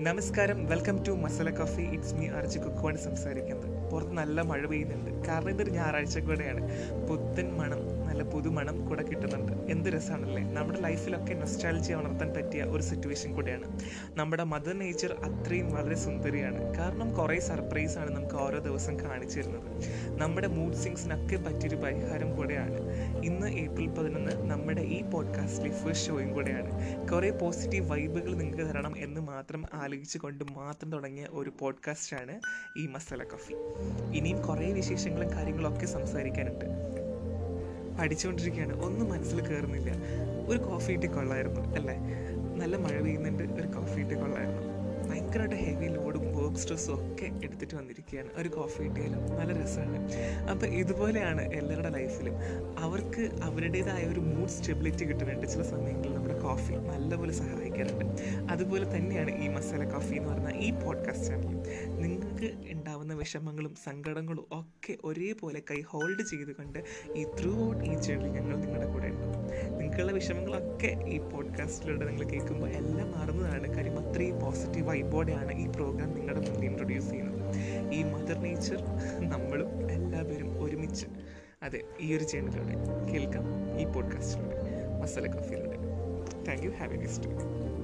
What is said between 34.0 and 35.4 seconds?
ഇനിയും കുറേ വിശേഷങ്ങളും